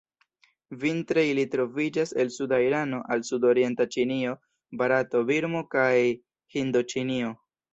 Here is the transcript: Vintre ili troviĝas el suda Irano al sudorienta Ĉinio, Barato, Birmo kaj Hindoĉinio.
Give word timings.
Vintre 0.83 1.23
ili 1.31 1.43
troviĝas 1.55 2.13
el 2.23 2.31
suda 2.37 2.59
Irano 2.69 3.03
al 3.17 3.23
sudorienta 3.29 3.87
Ĉinio, 3.97 4.33
Barato, 4.83 5.23
Birmo 5.31 5.63
kaj 5.77 5.95
Hindoĉinio. 6.57 7.33